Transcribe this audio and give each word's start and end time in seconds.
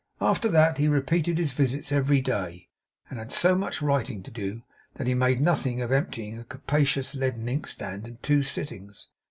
After 0.19 0.49
that, 0.49 0.79
he 0.79 0.87
repeated 0.87 1.37
his 1.37 1.51
visits 1.53 1.91
every 1.91 2.21
day, 2.21 2.69
and 3.07 3.19
had 3.19 3.31
so 3.31 3.53
much 3.53 3.83
writing 3.83 4.23
to 4.23 4.31
do, 4.31 4.63
that 4.95 5.05
he 5.05 5.13
made 5.13 5.39
nothing 5.39 5.79
of 5.79 5.91
emptying 5.91 6.39
a 6.39 6.43
capacious 6.43 7.13
leaden 7.13 7.47
inkstand 7.47 8.07
in 8.07 8.17
two 8.23 8.41
sittings. 8.41 9.09